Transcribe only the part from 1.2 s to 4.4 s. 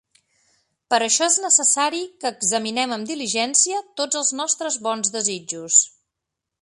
és necessari que examinem amb diligència tots els